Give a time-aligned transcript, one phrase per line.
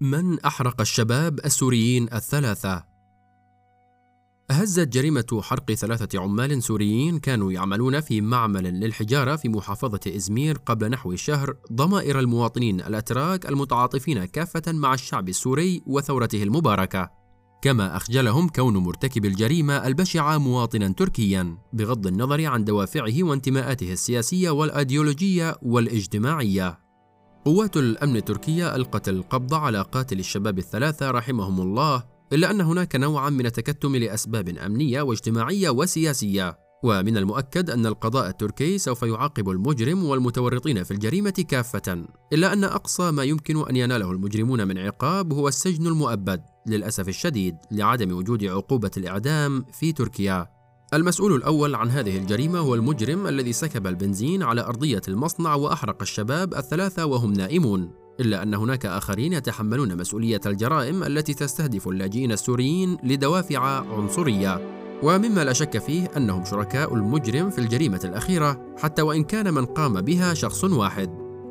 [0.00, 2.84] من أحرق الشباب السوريين الثلاثة؟
[4.50, 10.90] هزت جريمة حرق ثلاثة عمال سوريين كانوا يعملون في معمل للحجارة في محافظة إزمير قبل
[10.90, 17.10] نحو شهر ضمائر المواطنين الأتراك المتعاطفين كافة مع الشعب السوري وثورته المباركة
[17.62, 25.56] كما أخجلهم كون مرتكب الجريمة البشعة مواطنا تركيا بغض النظر عن دوافعه وانتماءاته السياسية والأيديولوجية
[25.62, 26.85] والإجتماعية
[27.46, 33.30] قوات الأمن التركية ألقت القبض على قاتل الشباب الثلاثة رحمهم الله إلا أن هناك نوعا
[33.30, 36.58] من التكتم لأسباب أمنية واجتماعية وسياسية.
[36.82, 43.10] ومن المؤكد أن القضاء التركي سوف يعاقب المجرم والمتورطين في الجريمة كافة إلا أن أقصى
[43.10, 48.90] ما يمكن أن يناله المجرمون من عقاب هو السجن المؤبد للأسف الشديد لعدم وجود عقوبة
[48.96, 50.55] الإعدام في تركيا.
[50.94, 56.54] المسؤول الأول عن هذه الجريمة هو المجرم الذي سكب البنزين على أرضية المصنع وأحرق الشباب
[56.54, 57.90] الثلاثة وهم نائمون.
[58.20, 63.58] إلا أن هناك آخرين يتحملون مسؤولية الجرائم التي تستهدف اللاجئين السوريين لدوافع
[63.94, 64.76] عنصرية.
[65.02, 70.00] ومما لا شك فيه أنهم شركاء المجرم في الجريمة الأخيرة حتى وإن كان من قام
[70.00, 71.10] بها شخص واحد.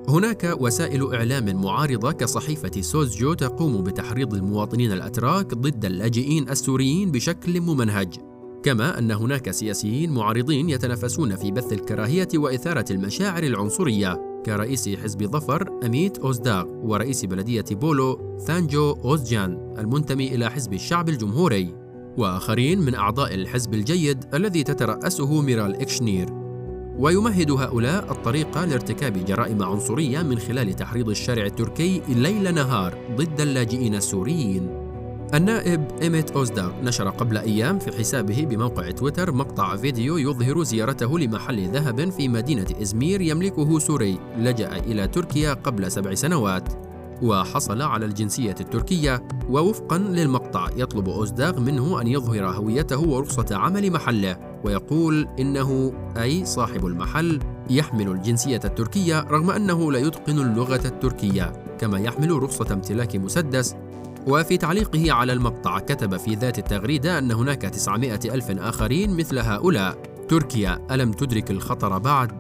[0.10, 8.35] هناك وسائل إعلام معارضة كصحيفة سوزجو تقوم بتحريض المواطنين الأتراك ضد اللاجئين السوريين بشكل ممنهج.
[8.66, 15.80] كما أن هناك سياسيين معارضين يتنافسون في بث الكراهية وإثارة المشاعر العنصرية كرئيس حزب ظفر
[15.86, 21.76] أميت أوزداغ ورئيس بلدية بولو ثانجو أوزجان المنتمي إلى حزب الشعب الجمهوري.
[22.18, 26.30] وآخرين من أعضاء الحزب الجيد الذي تترأسه ميرال إكشنير.
[26.98, 33.96] ويمهد هؤلاء الطريقة لارتكاب جرائم عنصرية من خلال تحريض الشارع التركي ليل نهار ضد اللاجئين
[33.96, 34.85] السوريين.
[35.34, 41.70] النائب إيميت أوزدار نشر قبل أيام في حسابه بموقع تويتر مقطع فيديو يظهر زيارته لمحل
[41.70, 46.70] ذهب في مدينة إزمير يملكه سوري لجأ إلى تركيا قبل سبع سنوات.
[47.22, 54.38] وحصل على الجنسية التركية ووفقا للمقطع يطلب أوزداغ منه أن يظهر هويته ورخصة عمل محله
[54.64, 62.00] ويقول إنه أي صاحب المحل يحمل الجنسية التركية رغم أنه لا يتقن اللغة التركية كما
[62.00, 63.76] يحمل رخصة امتلاك مسدس
[64.28, 69.98] وفي تعليقه على المقطع كتب في ذات التغريدة أن هناك 900 ألف آخرين مثل هؤلاء.
[70.30, 72.32] تركيا ألم تدرك الخطر بعد؟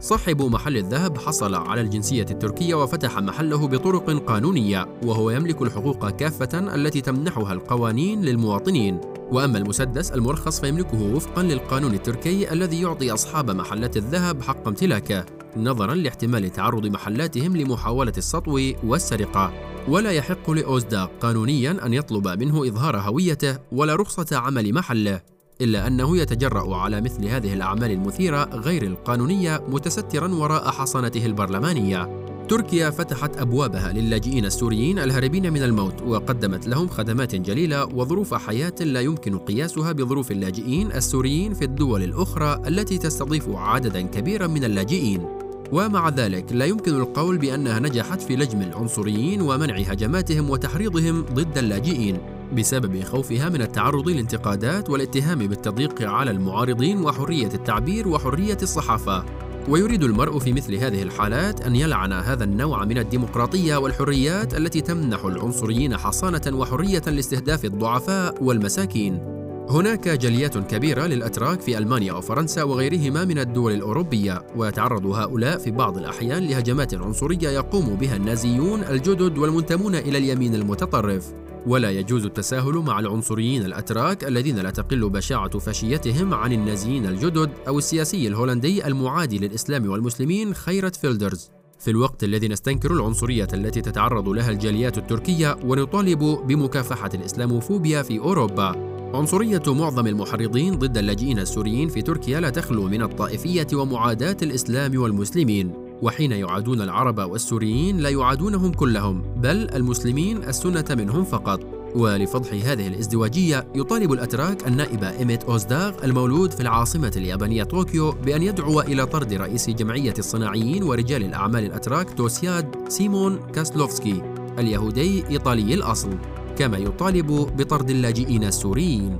[0.00, 6.74] صاحب محل الذهب حصل على الجنسية التركية وفتح محله بطرق قانونية وهو يملك الحقوق كافة
[6.74, 9.00] التي تمنحها القوانين للمواطنين.
[9.32, 15.24] وأما المسدس المرخص فيملكه وفقا للقانون التركي الذي يعطي أصحاب محلات الذهب حق امتلاكه
[15.56, 19.75] نظرا لاحتمال تعرض محلاتهم لمحاولة السطو والسرقة.
[19.88, 25.20] ولا يحق لأوزداق قانونيا أن يطلب منه إظهار هويته ولا رخصة عمل محله
[25.60, 32.26] إلا أنه يتجرأ على مثل هذه الأعمال المثيرة غير القانونية متسترا وراء حصانته البرلمانية.
[32.48, 39.00] تركيا فتحت أبوابها للاجئين السوريين الهاربين من الموت وقدمت لهم خدمات جليلة وظروف حياة لا
[39.00, 45.45] يمكن قياسها بظروف اللاجئين السوريين في الدول الأخرى التي تستضيف عددا كبيرا من اللاجئين.
[45.72, 52.18] ومع ذلك لا يمكن القول بأنها نجحت في لجم العنصريين ومنع هجماتهم وتحريضهم ضد اللاجئين
[52.56, 59.24] بسبب خوفها من التعرض لانتقادات والاتهام بالتضييق على المعارضين وحرية التعبير وحرية الصحافة.
[59.68, 65.24] ويريد المرء في مثل هذه الحالات أن يلعن هذا النوع من الديمقراطية والحريات التي تمنح
[65.24, 69.35] العنصريين حصانة وحرية لاستهداف الضعفاء والمساكين.
[69.70, 75.98] هناك جاليات كبيرة للأتراك في ألمانيا وفرنسا وغيرهما من الدول الأوروبية ويتعرض هؤلاء في بعض
[75.98, 81.32] الأحيان لهجمات عنصرية يقوم بها النازيون الجدد والمنتمون إلى اليمين المتطرف.
[81.66, 87.78] ولا يجوز التساهل مع العنصريين الأتراك الذين لا تقل بشاعة فاشيتهم عن النازيين الجدد أو
[87.78, 91.50] السياسي الهولندي المعادي للإسلام والمسلمين خيرت فيلدرز.
[91.78, 98.95] في الوقت الذي نستنكر العنصرية التي تتعرض لها الجاليات التركية ونطالب بمكافحة الإسلاموفوبيا في أوروبا.
[99.14, 105.72] عنصرية معظم المحرضين ضد اللاجئين السوريين في تركيا لا تخلو من الطائفية ومعاداة الإسلام والمسلمين
[106.02, 111.60] وحين يعادون العرب والسوريين لا يعادونهم كلهم بل المسلمين السنة منهم فقط.
[111.94, 118.80] ولفضح هذه الازدواجية يطالب الأتراك النائب إيميت أوزداغ المولود في العاصمة اليابانية طوكيو بأن يدعو
[118.80, 124.22] إلى طرد رئيس جمعية الصناعيين ورجال الأعمال الأتراك توسياد سيمون كاسلوفسكي
[124.58, 126.18] اليهودي إيطالي الأصل.
[126.58, 127.26] كما يطالب
[127.56, 129.18] بطرد اللاجئين السوريين.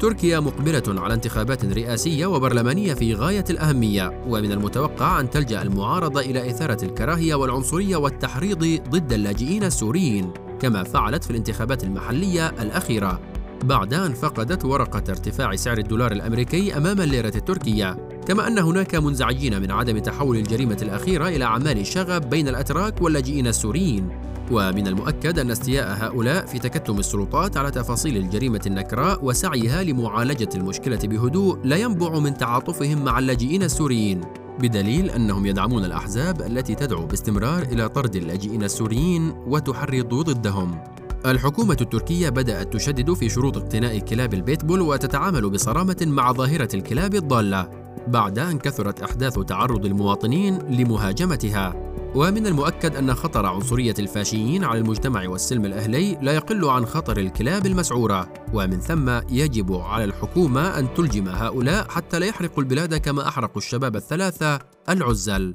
[0.00, 6.50] تركيا مقبلة على انتخابات رئاسية وبرلمانية في غاية الأهمية ومن المتوقع أن تلجأ المعارضة إلى
[6.50, 10.30] إثارة الكراهية والعنصرية والتحريض ضد اللاجئين السوريين
[10.60, 13.20] كما فعلت في الانتخابات المحلية الأخيرة.
[13.64, 19.62] بعد أن فقدت ورقة ارتفاع سعر الدولار الأمريكي أمام الليرة التركية كما أن هناك منزعجين
[19.62, 24.08] من عدم تحول الجريمة الأخيرة إلى أعمال شغب بين الأتراك واللاجئين السوريين.
[24.50, 30.98] ومن المؤكد أن استياء هؤلاء في تكتم السلطات على تفاصيل الجريمة النكراء وسعيها لمعالجة المشكلة
[31.04, 34.20] بهدوء لا ينبع من تعاطفهم مع اللاجئين السوريين.
[34.60, 40.78] بدليل أنهم يدعمون الأحزاب التي تدعو باستمرار إلى طرد اللاجئين السوريين وتحرض ضدهم.
[41.26, 47.79] الحكومة التركية بدأت تشدد في شروط اقتناء كلاب البيتبول وتتعامل بصرامة مع ظاهرة الكلاب الضالة.
[48.08, 51.74] بعد أن كثرت أحداث تعرض المواطنين لمهاجمتها.
[52.14, 57.66] ومن المؤكد أن خطر عنصرية الفاشيين على المجتمع والسلم الأهلي لا يقل عن خطر الكلاب
[57.66, 58.28] المسعورة.
[58.54, 63.96] ومن ثم يجب على الحكومة أن تلجم هؤلاء حتى لا يحرقوا البلاد كما أحرقوا الشباب
[63.96, 64.58] الثلاثة
[64.88, 65.54] العزل.